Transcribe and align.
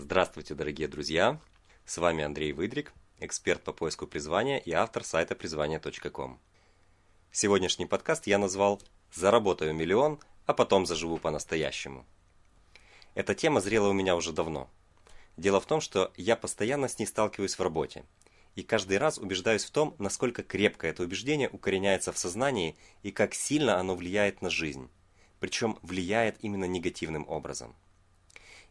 Здравствуйте, 0.00 0.54
дорогие 0.54 0.86
друзья! 0.86 1.40
С 1.84 1.98
вами 1.98 2.22
Андрей 2.22 2.52
Выдрик, 2.52 2.92
эксперт 3.18 3.64
по 3.64 3.72
поиску 3.72 4.06
призвания 4.06 4.58
и 4.58 4.70
автор 4.70 5.02
сайта 5.02 5.34
призвания.ком. 5.34 6.38
Сегодняшний 7.32 7.84
подкаст 7.84 8.28
я 8.28 8.38
назвал 8.38 8.80
«Заработаю 9.12 9.74
миллион, 9.74 10.20
а 10.46 10.54
потом 10.54 10.86
заживу 10.86 11.18
по-настоящему». 11.18 12.06
Эта 13.16 13.34
тема 13.34 13.60
зрела 13.60 13.88
у 13.88 13.92
меня 13.92 14.14
уже 14.14 14.32
давно. 14.32 14.70
Дело 15.36 15.60
в 15.60 15.66
том, 15.66 15.80
что 15.80 16.12
я 16.16 16.36
постоянно 16.36 16.86
с 16.86 17.00
ней 17.00 17.06
сталкиваюсь 17.06 17.58
в 17.58 17.62
работе, 17.62 18.04
и 18.54 18.62
каждый 18.62 18.98
раз 18.98 19.18
убеждаюсь 19.18 19.64
в 19.64 19.72
том, 19.72 19.96
насколько 19.98 20.44
крепко 20.44 20.86
это 20.86 21.02
убеждение 21.02 21.48
укореняется 21.48 22.12
в 22.12 22.18
сознании 22.18 22.76
и 23.02 23.10
как 23.10 23.34
сильно 23.34 23.80
оно 23.80 23.96
влияет 23.96 24.42
на 24.42 24.48
жизнь, 24.48 24.88
причем 25.40 25.76
влияет 25.82 26.36
именно 26.40 26.66
негативным 26.66 27.28
образом– 27.28 27.74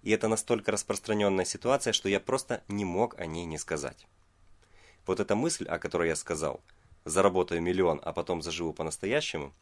и 0.04 0.11
это 0.11 0.27
настолько 0.27 0.71
распространенная 0.71 1.45
ситуация, 1.45 1.93
что 1.93 2.09
я 2.09 2.20
просто 2.20 2.64
не 2.68 2.86
мог 2.86 3.19
о 3.19 3.25
ней 3.25 3.46
не 3.46 3.57
сказать. 3.57 4.07
Вот 5.06 5.20
эта 5.20 5.36
мысль, 5.36 5.65
о 5.65 5.79
которой 5.79 6.10
я 6.10 6.15
сказал, 6.15 6.61
заработаю 7.06 7.61
миллион, 7.61 8.01
а 8.04 8.14
потом 8.14 8.42
заживу 8.42 8.73
по-настоящему, 8.73 9.54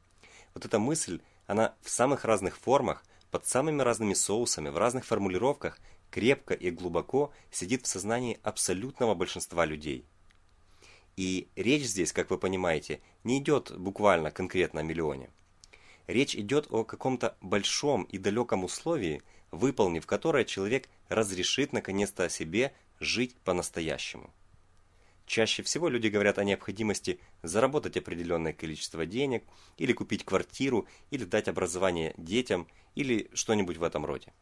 вот 0.54 0.66
эта 0.66 0.80
мысль, 0.80 1.22
она 1.48 1.76
в 1.82 1.90
самых 1.90 2.26
разных 2.26 2.58
формах, 2.58 3.04
под 3.32 3.46
самыми 3.46 3.82
разными 3.82 4.14
соусами, 4.14 4.70
в 4.70 4.78
разных 4.78 5.06
формулировках, 5.06 5.78
крепко 6.10 6.54
и 6.54 6.72
глубоко 6.72 7.34
сидит 7.52 7.86
в 7.86 7.88
сознании 7.88 8.40
абсолютного 8.42 9.16
большинства 9.16 9.66
людей. 9.66 10.06
И 11.18 11.50
речь 11.56 11.84
здесь, 11.84 12.14
как 12.14 12.30
вы 12.30 12.38
понимаете, 12.38 13.02
не 13.24 13.40
идет 13.40 13.78
буквально 13.78 14.32
конкретно 14.32 14.82
о 14.82 14.84
миллионе. 14.84 15.30
Речь 16.08 16.36
идет 16.36 16.68
о 16.70 16.84
каком-то 16.84 17.36
большом 17.42 18.04
и 18.04 18.18
далеком 18.18 18.64
условии– 18.64 19.22
выполнив 19.56 20.06
которое 20.06 20.46
человек 20.46 20.90
разрешит 21.08 21.74
наконец-то 21.74 22.26
о 22.26 22.30
себе 22.30 22.74
жить 23.00 23.36
по-настоящему. 23.44 24.34
Чаще 25.26 25.64
всего 25.64 25.90
люди 25.90 26.08
говорят 26.08 26.38
о 26.38 26.44
необходимости 26.44 27.20
заработать 27.42 27.98
определенное 27.98 28.54
количество 28.54 29.06
денег, 29.06 29.44
или 29.78 29.94
купить 29.94 30.24
квартиру, 30.24 30.88
или 31.10 31.24
дать 31.24 31.48
образование 31.48 32.14
детям, 32.18 32.68
или 32.94 33.30
что-нибудь 33.34 33.78
в 33.78 33.84
этом 33.84 34.06
роде. 34.06 34.34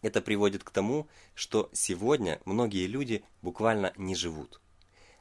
Это 0.00 0.22
приводит 0.22 0.64
к 0.64 0.70
тому, 0.70 1.06
что 1.34 1.68
сегодня 1.72 2.40
многие 2.46 2.86
люди 2.86 3.24
буквально 3.42 3.92
не 3.96 4.14
живут. 4.14 4.60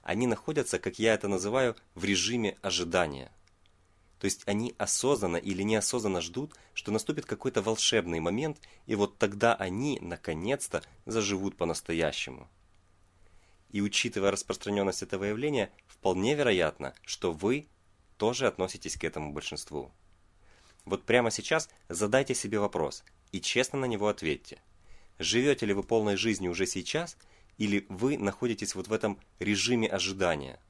Они 0.02 0.28
находятся, 0.28 0.80
как 0.80 1.00
я 1.00 1.14
это 1.14 1.28
называю, 1.28 1.76
в 1.96 2.06
режиме 2.06 2.58
ожидания– 2.62 3.32
то 4.24 4.28
есть 4.28 4.44
они 4.46 4.74
осознанно 4.78 5.36
или 5.36 5.64
неосознанно 5.64 6.22
ждут, 6.22 6.54
что 6.74 6.94
наступит 6.94 7.26
какой-то 7.26 7.62
волшебный 7.62 8.22
момент, 8.22 8.58
и 8.86 8.96
вот 8.96 9.18
тогда 9.18 9.54
они, 9.54 10.00
наконец-то, 10.00 10.82
заживут 11.06 11.58
по-настоящему. 11.58 12.48
И 13.72 13.82
учитывая 13.82 14.32
распространенность 14.32 15.04
этого 15.04 15.26
явления, 15.26 15.74
вполне 15.88 16.36
вероятно, 16.36 16.94
что 17.02 17.34
вы 17.34 17.68
тоже 18.18 18.48
относитесь 18.48 18.96
к 18.96 19.04
этому 19.04 19.34
большинству. 19.34 19.92
Вот 20.86 21.04
прямо 21.04 21.30
сейчас 21.30 21.68
задайте 21.90 22.34
себе 22.34 22.60
вопрос 22.60 23.04
и 23.34 23.42
честно 23.42 23.80
на 23.80 23.86
него 23.88 24.08
ответьте. 24.08 24.62
Живете 25.20 25.66
ли 25.66 25.74
вы 25.74 25.84
полной 25.84 26.16
жизнью 26.16 26.52
уже 26.52 26.66
сейчас, 26.66 27.18
или 27.58 27.86
вы 27.90 28.18
находитесь 28.18 28.74
вот 28.74 28.88
в 28.88 28.94
этом 28.94 29.20
режиме 29.40 29.90
ожидания? 29.90 30.62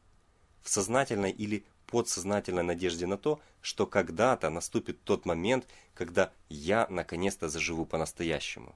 В 0.64 0.70
сознательной 0.72 1.30
или 1.30 1.66
подсознательной 1.94 2.64
надежде 2.64 3.06
на 3.06 3.18
то, 3.18 3.40
что 3.62 3.86
когда-то 3.86 4.50
наступит 4.50 5.04
тот 5.04 5.28
момент, 5.28 5.68
когда 5.94 6.32
я 6.50 6.88
наконец-то 6.90 7.50
заживу 7.50 7.86
по-настоящему. 7.86 8.74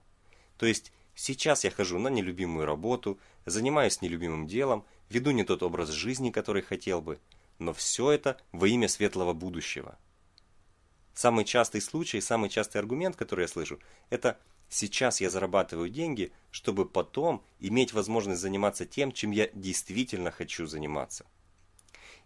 То 0.60 0.68
есть 0.68 0.94
сейчас 1.16 1.64
я 1.64 1.72
хожу 1.72 1.98
на 1.98 2.10
нелюбимую 2.10 2.68
работу, 2.68 3.20
занимаюсь 3.48 4.04
нелюбимым 4.04 4.46
делом, 4.46 4.86
веду 5.10 5.32
не 5.32 5.44
тот 5.44 5.64
образ 5.64 5.90
жизни, 5.90 6.30
который 6.30 6.62
хотел 6.62 7.02
бы, 7.02 7.20
но 7.58 7.74
все 7.74 8.12
это 8.12 8.40
во 8.52 8.68
имя 8.68 8.88
светлого 8.88 9.34
будущего. 9.34 9.98
Самый 11.16 11.44
частый 11.44 11.82
случай, 11.82 12.22
самый 12.22 12.52
частый 12.52 12.80
аргумент, 12.80 13.16
который 13.16 13.46
я 13.46 13.48
слышу, 13.48 13.80
это 14.12 14.38
сейчас 14.70 15.22
я 15.22 15.32
зарабатываю 15.32 15.90
деньги, 15.90 16.32
чтобы 16.52 16.88
потом 16.88 17.44
иметь 17.60 17.94
возможность 17.94 18.42
заниматься 18.42 18.86
тем, 18.86 19.12
чем 19.12 19.32
я 19.32 19.50
действительно 19.54 20.30
хочу 20.30 20.68
заниматься. 20.68 21.26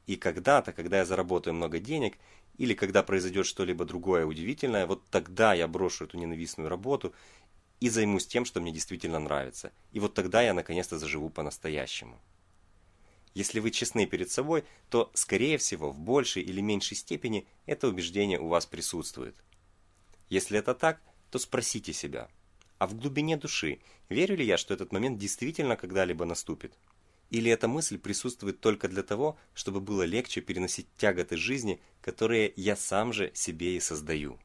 И 0.08 0.16
когда-то, 0.16 0.74
когда 0.74 1.00
я 1.00 1.06
заработаю 1.06 1.54
много 1.54 1.80
денег, 1.80 2.18
или 2.58 2.74
когда 2.74 3.04
произойдет 3.04 3.46
что-либо 3.46 3.86
другое 3.86 4.26
удивительное, 4.26 4.86
вот 4.86 5.04
тогда 5.10 5.54
я 5.54 5.68
брошу 5.68 6.06
эту 6.06 6.18
ненавистную 6.18 6.70
работу 6.70 7.14
и 7.80 7.90
займусь 7.90 8.28
тем, 8.28 8.46
что 8.46 8.62
мне 8.62 8.72
действительно 8.72 9.20
нравится. 9.20 9.72
И 9.92 10.00
вот 10.00 10.14
тогда 10.14 10.42
я 10.42 10.54
наконец-то 10.54 11.00
заживу 11.00 11.30
по-настоящему. 11.30 12.20
Если 13.34 13.60
вы 13.60 13.72
честны 13.72 14.06
перед 14.06 14.30
собой, 14.30 14.66
то, 14.90 15.10
скорее 15.14 15.58
всего, 15.58 15.92
в 15.92 16.00
большей 16.00 16.44
или 16.44 16.60
меньшей 16.60 16.98
степени 16.98 17.48
это 17.66 17.88
убеждение 17.88 18.40
у 18.40 18.48
вас 18.48 18.66
присутствует. 18.66 19.36
Если 20.30 20.60
это 20.60 20.76
так, 20.76 21.02
то 21.30 21.40
спросите 21.40 21.94
себя, 21.94 22.30
а 22.78 22.88
в 22.88 22.96
глубине 22.96 23.38
души, 23.38 23.80
верю 24.10 24.36
ли 24.36 24.46
я, 24.46 24.58
что 24.58 24.74
этот 24.74 24.92
момент 24.92 25.18
действительно 25.18 25.76
когда-либо 25.78 26.26
наступит? 26.26 26.74
Или 27.32 27.50
эта 27.50 27.70
мысль 27.70 27.98
присутствует 27.98 28.60
только 28.60 28.90
для 28.90 29.04
того, 29.04 29.38
чтобы 29.54 29.80
было 29.80 30.04
легче 30.04 30.42
переносить 30.42 30.88
тяготы 30.98 31.38
жизни, 31.38 31.82
которые 32.02 32.54
я 32.58 32.76
сам 32.76 33.14
же 33.14 33.32
себе 33.34 33.78
и 33.78 33.80
создаю? 33.80 34.38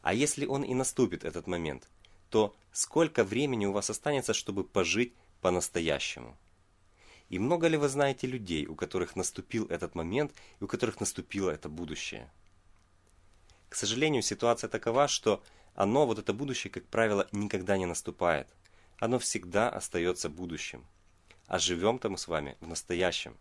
А 0.00 0.14
если 0.14 0.46
он 0.46 0.62
и 0.62 0.74
наступит, 0.74 1.24
этот 1.24 1.48
момент, 1.48 1.88
то 2.30 2.54
сколько 2.72 3.24
времени 3.24 3.66
у 3.66 3.72
вас 3.72 3.90
останется, 3.90 4.32
чтобы 4.32 4.62
пожить 4.62 5.12
по-настоящему? 5.40 6.38
И 7.28 7.40
много 7.40 7.66
ли 7.66 7.76
вы 7.76 7.88
знаете 7.88 8.28
людей, 8.28 8.66
у 8.66 8.76
которых 8.76 9.16
наступил 9.16 9.66
этот 9.66 9.96
момент 9.96 10.32
и 10.60 10.64
у 10.64 10.68
которых 10.68 11.00
наступило 11.00 11.50
это 11.50 11.68
будущее? 11.68 12.30
К 13.68 13.74
сожалению, 13.74 14.22
ситуация 14.22 14.68
такова, 14.68 15.08
что 15.08 15.42
оно, 15.74 16.06
вот 16.06 16.20
это 16.20 16.32
будущее, 16.32 16.70
как 16.70 16.84
правило, 16.86 17.26
никогда 17.32 17.76
не 17.76 17.86
наступает. 17.86 18.46
Оно 19.00 19.18
всегда 19.18 19.68
остается 19.68 20.28
будущим 20.28 20.84
а 21.52 21.58
живем-то 21.58 22.08
мы 22.08 22.16
с 22.16 22.28
вами 22.28 22.56
в 22.60 22.66
настоящем. 22.66 23.36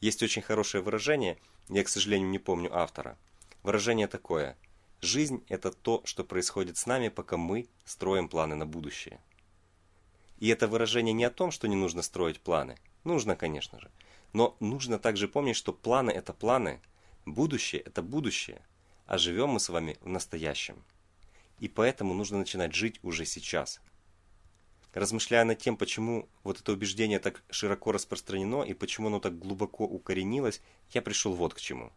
Есть 0.00 0.24
очень 0.24 0.42
хорошее 0.42 0.82
выражение, 0.82 1.38
я, 1.68 1.84
к 1.84 1.88
сожалению, 1.88 2.28
не 2.30 2.40
помню 2.40 2.76
автора. 2.76 3.16
Выражение 3.62 4.08
такое. 4.08 4.56
Жизнь– 5.00 5.44
это 5.48 5.70
то, 5.70 6.02
что 6.04 6.24
происходит 6.24 6.76
с 6.78 6.84
нами, 6.84 7.08
пока 7.08 7.36
мы 7.36 7.68
строим 7.84 8.28
планы 8.28 8.56
на 8.56 8.66
будущее. 8.66 9.20
И 10.40 10.48
это 10.48 10.66
выражение 10.66 11.12
не 11.12 11.22
о 11.22 11.30
том, 11.30 11.52
что 11.52 11.68
не 11.68 11.76
нужно 11.76 12.02
строить 12.02 12.40
планы. 12.40 12.76
Нужно, 13.04 13.36
конечно 13.36 13.78
же. 13.78 13.88
Но 14.32 14.56
нужно 14.58 14.98
также 14.98 15.28
помнить, 15.28 15.54
что 15.54 15.72
планы– 15.72 16.10
это 16.20 16.32
планы, 16.32 16.80
будущее– 17.24 17.82
это 17.86 18.02
будущее, 18.02 18.60
а 19.06 19.16
живем 19.16 19.50
мы 19.50 19.60
с 19.60 19.68
вами 19.68 19.96
в 20.00 20.08
настоящем. 20.08 20.82
И 21.60 21.68
поэтому 21.68 22.14
нужно 22.14 22.38
начинать 22.38 22.74
жить 22.74 22.98
уже 23.04 23.26
сейчас– 23.26 23.80
размышляя 24.96 25.44
над 25.44 25.58
тем, 25.58 25.76
почему 25.76 26.26
вот 26.42 26.60
это 26.60 26.72
убеждение 26.72 27.18
так 27.18 27.42
широко 27.50 27.92
распространено 27.92 28.62
и 28.62 28.72
почему 28.72 29.08
оно 29.08 29.20
так 29.20 29.38
глубоко 29.38 29.84
укоренилось, 29.84 30.62
я 30.90 31.02
пришел 31.02 31.34
вот 31.34 31.52
к 31.52 31.60
чему. 31.60 31.92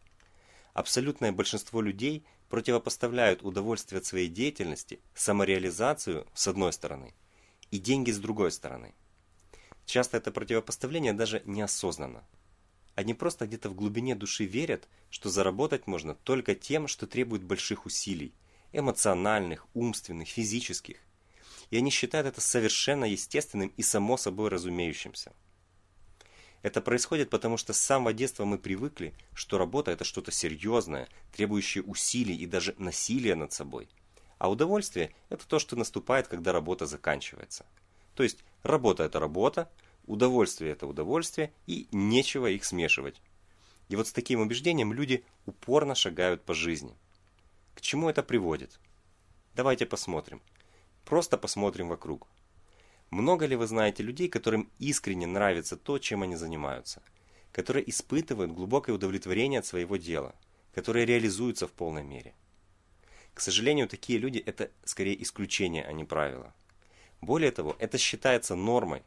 Абсолютное 0.74 1.32
большинство 1.32 1.82
людей 1.82 2.26
противопоставляют 2.50 3.42
удовольствие 3.42 4.00
от 4.00 4.06
своей 4.06 4.28
деятельности, 4.28 5.00
самореализацию 5.16 6.28
с 6.34 6.48
одной 6.50 6.74
стороны 6.74 7.14
и 7.72 7.80
деньги 7.80 8.12
с 8.12 8.20
другой 8.20 8.52
стороны. 8.52 8.94
Часто 9.86 10.18
это 10.18 10.32
противопоставление 10.32 11.14
даже 11.14 11.42
неосознанно. 11.46 12.28
Они 12.96 13.14
просто 13.14 13.48
где-то 13.48 13.70
в 13.70 13.76
глубине 13.76 14.14
души 14.14 14.44
верят, 14.44 14.90
что 15.10 15.30
заработать 15.30 15.88
можно 15.88 16.16
только 16.16 16.54
тем, 16.54 16.90
что 16.90 17.08
требует 17.08 17.44
больших 17.44 17.86
усилий, 17.86 18.34
эмоциональных, 18.74 19.68
умственных, 19.74 20.28
физических 20.28 20.98
и 21.70 21.78
они 21.78 21.92
считают 21.92 22.28
это 22.28 22.42
совершенно 22.42 23.06
естественным 23.06 23.72
и 23.78 23.82
само 23.82 24.18
собой 24.18 24.50
разумеющимся. 24.50 25.34
Это 26.62 26.82
происходит 26.82 27.30
потому, 27.30 27.56
что 27.58 27.72
с 27.72 27.80
самого 27.80 28.12
детства 28.12 28.44
мы 28.44 28.58
привыкли, 28.58 29.14
что 29.34 29.58
работа– 29.58 29.92
это 29.94 30.04
что-то 30.04 30.32
серьезное, 30.32 31.08
требующее 31.32 31.84
усилий 31.84 32.36
и 32.36 32.46
даже 32.46 32.76
насилия 32.78 33.36
над 33.36 33.54
собой. 33.54 33.88
А 34.40 34.50
удовольствие– 34.50 35.16
это 35.30 35.48
то, 35.48 35.60
что 35.60 35.78
наступает, 35.78 36.28
когда 36.28 36.52
работа 36.52 36.86
заканчивается. 36.86 37.66
То 38.14 38.24
есть, 38.24 38.44
работа– 38.64 39.04
это 39.06 39.20
работа, 39.20 39.72
удовольствие– 40.06 40.72
это 40.74 40.86
удовольствие, 40.86 41.54
и 41.66 41.88
нечего 41.92 42.48
их 42.48 42.66
смешивать. 42.66 43.22
И 43.88 43.96
вот 43.96 44.08
с 44.08 44.12
таким 44.12 44.42
убеждением 44.42 44.92
люди 44.92 45.24
упорно 45.46 45.96
шагают 45.96 46.44
по 46.44 46.54
жизни. 46.54 46.94
К 47.74 47.82
чему 47.82 48.10
это 48.10 48.22
приводит? 48.22 48.80
Давайте 49.56 49.86
посмотрим– 49.86 50.42
Просто 51.10 51.40
посмотрим 51.40 51.90
вокруг. 51.90 52.28
Много 53.10 53.48
ли 53.48 53.56
вы 53.56 53.66
знаете 53.66 54.04
людей, 54.04 54.30
которым 54.30 54.70
искренне 54.78 55.26
нравится 55.26 55.76
то, 55.76 55.98
чем 55.98 56.22
они 56.22 56.36
занимаются? 56.36 57.02
Которые 57.52 57.90
испытывают 57.90 58.52
глубокое 58.52 58.96
удовлетворение 58.96 59.60
от 59.60 59.66
своего 59.66 59.98
дела? 59.98 60.36
Которые 60.72 61.08
реализуются 61.08 61.68
в 61.68 61.72
полной 61.72 62.04
мере? 62.04 62.36
К 63.34 63.42
сожалению, 63.42 63.88
такие 63.88 64.20
люди– 64.20 64.38
это 64.46 64.70
скорее 64.84 65.20
исключение, 65.24 65.84
а 65.84 65.94
не 65.94 66.04
правило. 66.04 66.54
Более 67.22 67.50
того, 67.50 67.76
это 67.80 67.98
считается 67.98 68.54
нормой. 68.54 69.00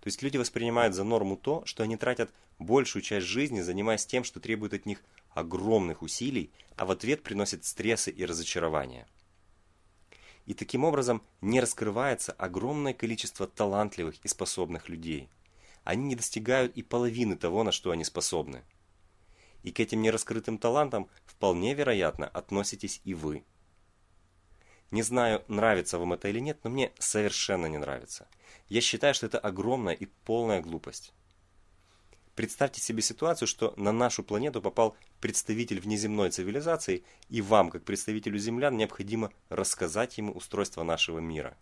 То 0.00 0.06
есть 0.06 0.22
люди 0.22 0.38
воспринимают 0.38 0.94
за 0.94 1.04
норму 1.04 1.36
то, 1.36 1.62
что 1.66 1.82
они 1.82 1.98
тратят 1.98 2.30
большую 2.58 3.02
часть 3.02 3.26
жизни, 3.26 3.60
занимаясь 3.60 4.06
тем, 4.06 4.24
что 4.24 4.40
требует 4.40 4.72
от 4.72 4.86
них 4.86 5.04
огромных 5.34 6.00
усилий, 6.00 6.50
а 6.76 6.86
в 6.86 6.90
ответ 6.90 7.22
приносит 7.22 7.66
стрессы 7.66 8.10
и 8.10 8.24
разочарования. 8.24 9.06
И 10.46 10.54
таким 10.54 10.84
образом 10.84 11.22
не 11.40 11.60
раскрывается 11.60 12.32
огромное 12.32 12.92
количество 12.92 13.46
талантливых 13.46 14.16
и 14.22 14.28
способных 14.28 14.88
людей. 14.88 15.28
Они 15.84 16.04
не 16.04 16.16
достигают 16.16 16.76
и 16.76 16.82
половины 16.82 17.36
того, 17.36 17.62
на 17.62 17.72
что 17.72 17.90
они 17.90 18.04
способны. 18.04 18.62
И 19.62 19.72
к 19.72 19.80
этим 19.80 20.02
нераскрытым 20.02 20.58
талантам 20.58 21.08
вполне 21.24 21.74
вероятно 21.74 22.28
относитесь 22.28 23.00
и 23.04 23.14
вы. 23.14 23.44
Не 24.90 25.02
знаю, 25.02 25.42
нравится 25.48 25.98
вам 25.98 26.12
это 26.12 26.28
или 26.28 26.38
нет, 26.38 26.60
но 26.62 26.70
мне 26.70 26.92
совершенно 26.98 27.66
не 27.66 27.78
нравится. 27.78 28.28
Я 28.68 28.80
считаю, 28.80 29.14
что 29.14 29.26
это 29.26 29.38
огромная 29.38 29.94
и 29.94 30.06
полная 30.06 30.60
глупость. 30.60 31.12
Представьте 32.34 32.80
себе 32.80 33.00
ситуацию, 33.00 33.46
что 33.46 33.74
на 33.76 33.92
нашу 33.92 34.24
планету 34.24 34.60
попал 34.60 34.96
представитель 35.20 35.80
внеземной 35.80 36.30
цивилизации, 36.30 37.04
и 37.28 37.40
вам, 37.40 37.70
как 37.70 37.84
представителю 37.84 38.38
землян, 38.38 38.76
необходимо 38.76 39.32
рассказать 39.50 40.18
ему 40.18 40.32
устройство 40.32 40.82
нашего 40.82 41.20
мира. 41.20 41.56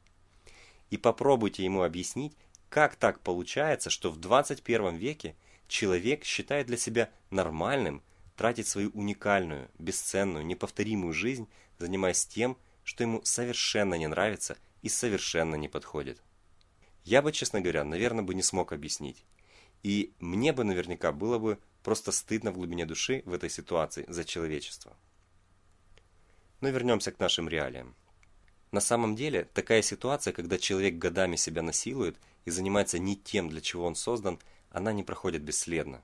И 0.89 0.97
попробуйте 0.97 1.65
ему 1.65 1.83
объяснить, 1.83 2.35
как 2.71 2.97
так 2.97 3.21
получается, 3.21 3.91
что 3.91 4.11
в 4.11 4.17
21 4.17 4.97
веке 4.97 5.37
человек 5.69 6.25
считает 6.25 6.69
для 6.69 6.79
себя 6.79 7.11
нормальным 7.31 8.03
тратить 8.35 8.67
свою 8.67 8.89
уникальную, 8.91 9.71
бесценную, 9.79 10.45
неповторимую 10.47 11.13
жизнь, 11.13 11.49
занимаясь 11.79 12.25
тем, 12.25 12.57
что 12.83 13.05
ему 13.05 13.21
совершенно 13.25 13.95
не 13.95 14.07
нравится 14.07 14.57
и 14.81 14.89
совершенно 14.89 15.55
не 15.57 15.69
подходит. 15.69 16.23
Я 17.05 17.21
бы, 17.21 17.31
честно 17.31 17.61
говоря, 17.61 17.85
наверное, 17.85 18.25
бы 18.25 18.35
не 18.35 18.43
смог 18.43 18.73
объяснить. 18.73 19.23
И 19.83 20.13
мне 20.21 20.53
бы 20.53 20.65
наверняка 20.65 21.13
было 21.13 21.39
бы 21.39 21.59
просто 21.83 22.13
стыдно 22.13 22.53
в 22.53 22.55
глубине 22.55 22.87
души 22.87 23.23
в 23.27 23.33
этой 23.33 23.51
ситуации 23.51 24.05
за 24.09 24.25
человечество. 24.25 24.97
Но 26.61 26.69
вернемся 26.69 27.11
к 27.11 27.19
нашим 27.19 27.49
реалиям. 27.49 27.97
На 28.71 28.81
самом 28.81 29.17
деле, 29.17 29.49
такая 29.53 29.83
ситуация, 29.83 30.33
когда 30.33 30.57
человек 30.57 30.95
годами 30.95 31.37
себя 31.37 31.63
насилует 31.63 32.17
и 32.45 32.51
занимается 32.51 32.99
не 32.99 33.17
тем, 33.17 33.49
для 33.49 33.61
чего 33.61 33.85
он 33.85 33.97
создан, 33.97 34.39
она 34.71 34.93
не 34.93 35.03
проходит 35.03 35.43
бесследно. 35.43 36.01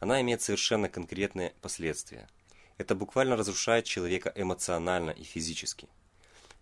Она 0.00 0.20
имеет 0.20 0.42
совершенно 0.42 0.88
конкретные 0.88 1.54
последствия. 1.62 2.28
Это 2.76 2.94
буквально 2.94 3.36
разрушает 3.36 3.86
человека 3.86 4.30
эмоционально 4.34 5.10
и 5.10 5.22
физически. 5.22 5.88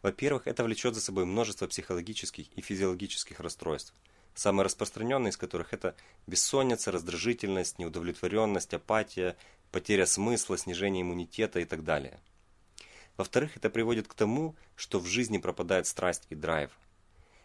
Во-первых, 0.02 0.46
это 0.46 0.62
влечет 0.62 0.94
за 0.94 1.00
собой 1.00 1.24
множество 1.24 1.66
психологических 1.66 2.52
и 2.52 2.60
физиологических 2.60 3.40
расстройств– 3.40 3.94
самые 4.34 4.64
распространенные 4.64 5.30
из 5.30 5.36
которых 5.36 5.72
это 5.72 5.94
бессонница, 6.26 6.92
раздражительность, 6.92 7.78
неудовлетворенность, 7.78 8.74
апатия, 8.74 9.36
потеря 9.70 10.06
смысла, 10.06 10.58
снижение 10.58 11.02
иммунитета 11.02 11.60
и 11.60 11.64
так 11.64 11.84
далее. 11.84 12.20
Во-вторых, 13.16 13.56
это 13.56 13.70
приводит 13.70 14.08
к 14.08 14.14
тому, 14.14 14.56
что 14.76 14.98
в 14.98 15.06
жизни 15.06 15.38
пропадает 15.38 15.86
страсть 15.86 16.26
и 16.30 16.34
драйв. 16.34 16.70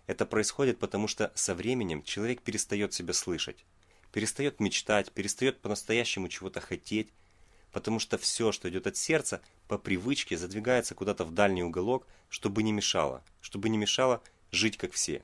Это 0.08 0.26
происходит 0.26 0.80
потому, 0.80 1.08
что 1.08 1.32
со 1.36 1.54
временем 1.54 2.02
человек 2.02 2.42
перестает 2.42 2.94
себя 2.94 3.14
слышать, 3.14 3.64
перестает 4.12 4.60
мечтать, 4.60 5.12
перестает 5.12 5.62
по-настоящему 5.62 6.28
чего-то 6.30 6.60
хотеть, 6.60 7.14
потому 7.72 8.00
что 8.00 8.18
все, 8.18 8.52
что 8.52 8.68
идет 8.70 8.88
от 8.88 8.98
сердца, 8.98 9.42
по 9.68 9.78
привычке 9.78 10.36
задвигается 10.36 10.96
куда-то 10.96 11.24
в 11.26 11.32
дальний 11.32 11.64
уголок, 11.64 12.08
чтобы 12.30 12.64
не 12.64 12.72
мешало, 12.72 13.24
чтобы 13.42 13.70
не 13.70 13.78
мешало 13.78 14.24
жить 14.52 14.78
как 14.78 14.94
все. 14.94 15.24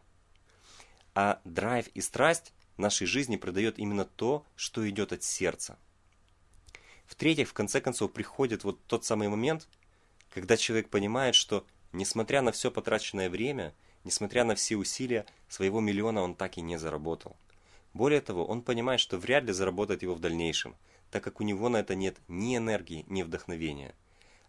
А 1.16 1.40
драйв 1.46 1.88
и 1.88 2.02
страсть 2.02 2.54
нашей 2.76 3.08
жизни 3.08 3.38
придает 3.38 3.80
именно 3.80 4.04
то, 4.04 4.46
что 4.56 4.88
идет 4.88 5.14
от 5.14 5.24
сердца. 5.24 5.80
В-третьих, 7.06 7.48
в 7.48 7.54
конце 7.54 7.80
концов, 7.80 8.12
приходит 8.12 8.66
вот 8.66 8.84
тот 8.86 9.06
самый 9.06 9.30
момент, 9.30 9.70
когда 10.30 10.58
человек 10.58 10.90
понимает, 10.90 11.34
что, 11.34 11.66
несмотря 11.94 12.42
на 12.42 12.52
все 12.52 12.70
потраченное 12.70 13.30
время, 13.30 13.74
несмотря 14.04 14.44
на 14.44 14.56
все 14.56 14.76
усилия, 14.76 15.26
своего 15.48 15.80
миллиона 15.80 16.22
он 16.22 16.36
так 16.36 16.58
и 16.58 16.62
не 16.62 16.78
заработал. 16.78 17.38
Более 17.94 18.20
того, 18.20 18.46
он 18.46 18.62
понимает, 18.62 19.00
что 19.00 19.18
вряд 19.18 19.46
ли 19.46 19.54
заработает 19.54 20.04
его 20.04 20.16
в 20.16 20.20
дальнейшем, 20.20 20.76
так 21.12 21.24
как 21.24 21.40
у 21.40 21.46
него 21.46 21.70
на 21.70 21.78
это 21.78 21.96
нет 21.96 22.18
ни 22.28 22.58
энергии, 22.58 23.06
ни 23.08 23.24
вдохновения. 23.24 23.96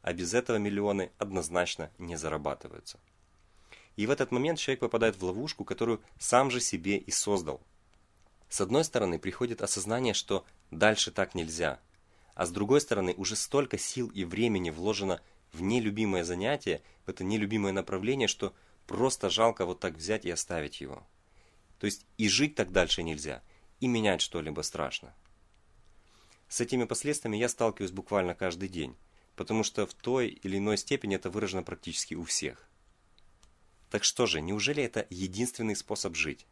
А 0.03 0.13
без 0.13 0.35
этого 0.35 0.57
миллионы 0.57 1.13
однозначно 1.19 1.93
не 1.99 2.17
зарабатываются. 2.17 2.99
И 3.97 4.07
в 4.07 4.11
этот 4.11 4.31
момент 4.31 4.59
человек 4.59 4.81
попадает 4.81 5.17
в 5.17 5.25
ловушку, 5.25 5.65
которую 5.65 6.03
сам 6.19 6.51
же 6.51 6.61
себе 6.61 6.99
и 6.99 7.11
создал. 7.11 7.61
С 8.49 8.61
одной 8.61 8.85
стороны, 8.85 9.19
приходит 9.19 9.63
осознание, 9.63 10.15
что 10.15 10.45
дальше 10.71 11.11
так 11.11 11.35
нельзя. 11.35 11.81
А 12.35 12.47
с 12.47 12.51
другой 12.51 12.81
стороны, 12.81 13.15
уже 13.17 13.35
столько 13.35 13.79
сил 13.79 14.09
и 14.09 14.25
времени 14.25 14.71
вложено 14.71 15.21
в 15.53 15.63
нелюбимое 15.63 16.23
занятие, 16.23 16.83
в 17.07 17.09
это 17.09 17.25
нелюбимое 17.25 17.73
направление, 17.73 18.29
что 18.29 18.55
просто 18.87 19.31
жалко 19.31 19.65
вот 19.65 19.81
так 19.81 19.95
взять 19.95 20.27
и 20.27 20.31
оставить 20.31 20.81
его. 20.81 21.03
То 21.79 21.87
есть 21.87 22.07
и 22.19 22.29
жить 22.29 22.55
так 22.55 22.73
дальше 22.73 23.03
нельзя, 23.03 23.43
и 23.81 23.89
менять 23.89 24.21
что-либо 24.21 24.61
страшно. 24.61 25.15
С 26.49 26.61
этими 26.61 26.85
последствиями 26.85 27.39
я 27.39 27.49
сталкиваюсь 27.49 27.91
буквально 27.91 28.35
каждый 28.35 28.69
день, 28.69 28.97
потому 29.35 29.65
что 29.65 29.87
в 29.87 29.95
той 29.95 30.29
или 30.29 30.59
иной 30.59 30.77
степени 30.77 31.17
это 31.17 31.31
выражено 31.31 31.63
практически 31.63 32.15
у 32.15 32.25
всех. 32.25 32.66
Так 33.91 34.05
что 34.05 34.27
же, 34.27 34.41
неужели 34.41 34.83
это 34.83 35.07
единственный 35.11 35.77
способ 35.77 36.17
жить? 36.17 36.47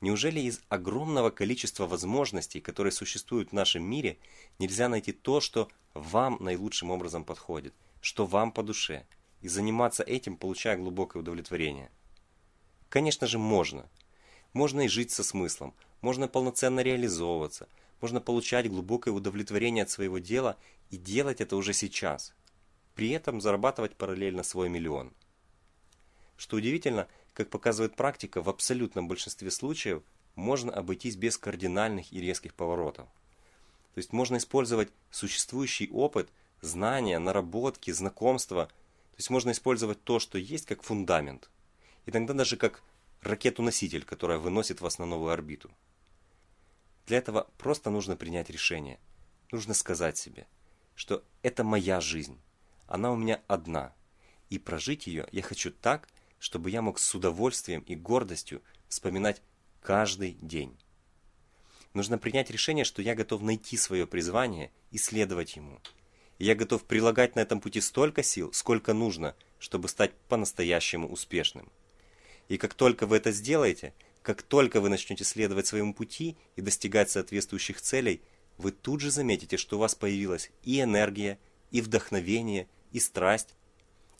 Неужели 0.00 0.40
из 0.40 0.60
огромного 0.68 1.30
количества 1.30 1.86
возможностей, 1.86 2.60
которые 2.60 2.92
существуют 2.92 3.50
в 3.50 3.52
нашем 3.52 3.84
мире, 3.84 4.18
нельзя 4.58 4.88
найти 4.88 5.12
то, 5.12 5.40
что 5.40 5.68
вам 5.94 6.38
наилучшим 6.40 6.90
образом 6.90 7.24
подходит, 7.24 7.74
что 8.00 8.26
вам 8.26 8.50
по 8.52 8.62
душе, 8.62 9.06
и 9.42 9.48
заниматься 9.48 10.02
этим, 10.02 10.36
получая 10.36 10.76
глубокое 10.76 11.22
удовлетворение? 11.22 11.90
Конечно 12.88 13.26
же, 13.26 13.38
можно. 13.38 13.88
Можно 14.52 14.82
и 14.82 14.88
жить 14.88 15.10
со 15.10 15.22
смыслом, 15.22 15.74
можно 16.00 16.26
полноценно 16.26 16.80
реализовываться, 16.80 17.68
можно 18.00 18.20
получать 18.20 18.68
глубокое 18.68 19.14
удовлетворение 19.14 19.84
от 19.84 19.90
своего 19.90 20.18
дела 20.18 20.56
и 20.90 20.96
делать 20.96 21.40
это 21.40 21.56
уже 21.56 21.72
сейчас. 21.72 22.34
При 22.94 23.10
этом 23.10 23.40
зарабатывать 23.40 23.96
параллельно 23.96 24.42
свой 24.42 24.68
миллион– 24.68 25.12
что 26.42 26.56
удивительно, 26.56 27.06
как 27.34 27.50
показывает 27.50 27.94
практика, 27.94 28.42
в 28.42 28.48
абсолютном 28.48 29.06
большинстве 29.06 29.48
случаев 29.48 30.02
можно 30.34 30.72
обойтись 30.72 31.14
без 31.14 31.38
кардинальных 31.38 32.12
и 32.12 32.20
резких 32.20 32.52
поворотов. 32.54 33.06
То 33.94 33.98
есть 33.98 34.12
можно 34.12 34.38
использовать 34.38 34.90
существующий 35.12 35.88
опыт, 35.92 36.30
знания, 36.60 37.20
наработки, 37.20 37.92
знакомства. 37.92 38.66
То 38.66 39.18
есть 39.18 39.30
можно 39.30 39.52
использовать 39.52 40.02
то, 40.02 40.18
что 40.18 40.36
есть, 40.36 40.66
как 40.66 40.82
фундамент. 40.82 41.48
Иногда 42.06 42.34
даже 42.34 42.56
как 42.56 42.82
ракету-носитель, 43.20 44.02
которая 44.04 44.38
выносит 44.38 44.80
вас 44.80 44.98
на 44.98 45.06
новую 45.06 45.30
орбиту. 45.30 45.70
Для 47.06 47.18
этого 47.18 47.48
просто 47.56 47.88
нужно 47.88 48.16
принять 48.16 48.50
решение. 48.50 48.98
Нужно 49.52 49.74
сказать 49.74 50.18
себе, 50.18 50.48
что 50.96 51.22
это 51.42 51.62
моя 51.62 52.00
жизнь. 52.00 52.40
Она 52.88 53.12
у 53.12 53.16
меня 53.16 53.40
одна. 53.46 53.94
И 54.50 54.58
прожить 54.58 55.06
ее 55.06 55.28
я 55.30 55.42
хочу 55.42 55.70
так, 55.70 56.08
чтобы 56.42 56.70
я 56.70 56.82
мог 56.82 56.98
с 56.98 57.14
удовольствием 57.14 57.82
и 57.82 57.94
гордостью 57.94 58.62
вспоминать 58.88 59.40
каждый 59.80 60.32
день. 60.42 60.76
Нужно 61.94 62.18
принять 62.18 62.50
решение, 62.50 62.84
что 62.84 63.00
я 63.00 63.14
готов 63.14 63.42
найти 63.42 63.76
свое 63.76 64.08
призвание 64.08 64.72
и 64.90 64.98
следовать 64.98 65.54
ему. 65.54 65.80
И 66.40 66.44
я 66.44 66.56
готов 66.56 66.82
прилагать 66.82 67.36
на 67.36 67.40
этом 67.40 67.60
пути 67.60 67.80
столько 67.80 68.24
сил, 68.24 68.52
сколько 68.52 68.92
нужно, 68.92 69.36
чтобы 69.60 69.88
стать 69.88 70.14
по-настоящему 70.28 71.08
успешным. 71.08 71.70
И 72.48 72.58
как 72.58 72.74
только 72.74 73.06
вы 73.06 73.18
это 73.18 73.30
сделаете, 73.30 73.94
как 74.22 74.42
только 74.42 74.80
вы 74.80 74.88
начнете 74.88 75.22
следовать 75.22 75.68
своему 75.68 75.94
пути 75.94 76.36
и 76.56 76.60
достигать 76.60 77.08
соответствующих 77.08 77.80
целей, 77.80 78.20
вы 78.58 78.72
тут 78.72 79.00
же 79.00 79.12
заметите, 79.12 79.56
что 79.56 79.76
у 79.76 79.78
вас 79.78 79.94
появилась 79.94 80.50
и 80.64 80.80
энергия, 80.80 81.38
и 81.70 81.80
вдохновение, 81.80 82.66
и 82.90 82.98
страсть, 82.98 83.54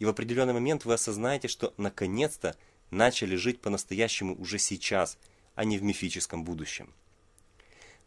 и 0.02 0.04
в 0.04 0.08
определенный 0.08 0.52
момент 0.52 0.84
вы 0.84 0.94
осознаете, 0.94 1.46
что 1.46 1.74
наконец-то 1.76 2.56
начали 2.90 3.36
жить 3.36 3.60
по-настоящему 3.60 4.34
уже 4.34 4.58
сейчас, 4.58 5.16
а 5.54 5.64
не 5.64 5.78
в 5.78 5.84
мифическом 5.84 6.42
будущем. 6.42 6.92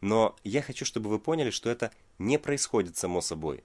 Но 0.02 0.36
я 0.44 0.62
хочу, 0.62 0.84
чтобы 0.84 1.10
вы 1.10 1.20
поняли, 1.20 1.52
что 1.52 1.70
это 1.70 1.94
не 2.20 2.38
происходит 2.38 2.98
само 2.98 3.22
собой. 3.22 3.64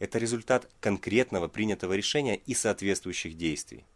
Это 0.00 0.18
результат 0.18 0.70
конкретного 0.80 1.48
принятого 1.48 1.94
решения 1.94 2.36
и 2.36 2.52
соответствующих 2.52 3.38
действий. 3.38 3.86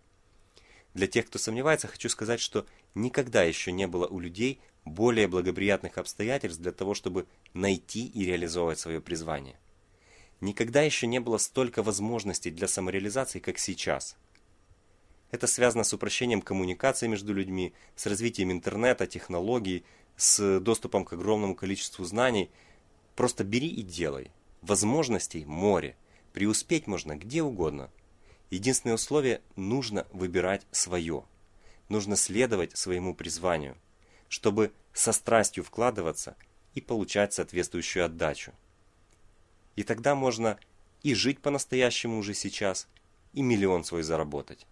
Для 0.95 1.06
тех, 1.06 1.26
кто 1.26 1.38
сомневается, 1.38 1.87
хочу 1.87 2.09
сказать, 2.09 2.40
что 2.40 2.64
никогда 2.95 3.42
еще 3.42 3.73
не 3.73 3.87
было 3.87 4.06
у 4.06 4.21
людей 4.21 4.59
более 4.87 5.28
благоприятных 5.28 5.99
обстоятельств 5.99 6.62
для 6.62 6.73
того, 6.73 6.95
чтобы 6.95 7.26
найти 7.52 8.06
и 8.06 8.25
реализовать 8.25 8.78
свое 8.78 9.02
призвание. 9.02 9.59
Никогда 10.40 10.83
еще 10.83 11.07
не 11.07 11.19
было 11.19 11.38
столько 11.38 11.83
возможностей 11.83 12.50
для 12.50 12.69
самореализации, 12.69 13.38
как 13.38 13.59
сейчас. 13.59 14.16
Это 15.31 15.47
связано 15.47 15.83
с 15.83 15.93
упрощением 15.93 16.43
коммуникации 16.43 17.09
между 17.09 17.33
людьми, 17.35 17.73
с 17.97 18.07
развитием 18.07 18.52
интернета, 18.52 19.07
технологий, 19.07 19.85
с 20.16 20.61
доступом 20.61 21.05
к 21.05 21.14
огромному 21.14 21.55
количеству 21.55 22.05
знаний. 22.05 22.50
Просто 23.16 23.45
бери 23.45 23.69
и 23.69 23.83
делай. 23.83 24.31
Возможностей 24.62 25.45
море. 25.45 25.97
Преуспеть 26.33 26.87
можно 26.87 27.16
где 27.16 27.43
угодно. 27.43 27.90
Единственное 28.50 28.95
условие– 28.95 29.40
нужно 29.57 30.07
выбирать 30.12 30.66
свое. 30.71 31.25
Нужно 31.88 32.16
следовать 32.16 32.76
своему 32.76 33.14
призванию, 33.14 33.76
чтобы 34.28 34.73
со 34.93 35.12
страстью 35.12 35.64
вкладываться 35.64 36.37
и 36.75 36.81
получать 36.81 37.33
соответствующую 37.33 38.05
отдачу. 38.05 38.52
И 39.76 39.83
тогда 39.83 40.14
можно 40.14 40.59
и 41.02 41.14
жить 41.14 41.40
по-настоящему 41.40 42.18
уже 42.18 42.35
сейчас, 42.35 42.88
и 43.33 43.42
миллион 43.42 43.85
свой 43.85 44.02
заработать. 44.02 44.66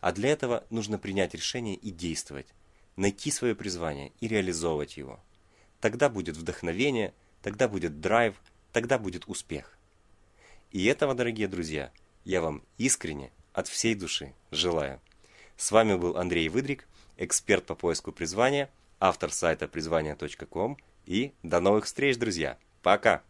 А 0.00 0.12
для 0.12 0.30
этого 0.30 0.64
нужно 0.70 0.98
принять 0.98 1.34
решение 1.34 1.76
и 1.76 1.90
действовать, 1.90 2.48
найти 2.96 3.30
свое 3.30 3.54
призвание 3.54 4.12
и 4.20 4.28
реализовывать 4.28 4.96
его. 4.96 5.20
Тогда 5.80 6.08
будет 6.08 6.36
вдохновение, 6.36 7.14
тогда 7.42 7.68
будет 7.68 8.00
драйв, 8.00 8.34
тогда 8.72 8.98
будет 8.98 9.28
успех. 9.28 9.76
И 10.72 10.84
этого, 10.86 11.14
дорогие 11.14 11.48
друзья, 11.48 11.92
я 12.24 12.40
вам 12.40 12.62
искренне, 12.78 13.30
от 13.52 13.68
всей 13.68 13.94
души 13.94 14.34
желаю. 14.50 15.00
С 15.56 15.70
вами 15.70 15.94
был 15.96 16.18
Андрей 16.18 16.48
Выдрик, 16.48 16.86
эксперт 17.16 17.64
по 17.64 17.74
поиску 17.74 18.12
призвания, 18.12 18.70
автор 19.00 19.32
сайта 19.32 19.68
призвания.ком 19.68 20.76
и 21.06 21.32
до 21.42 21.60
новых 21.60 21.86
встреч, 21.86 22.18
друзья. 22.18 22.58
Пока! 22.82 23.22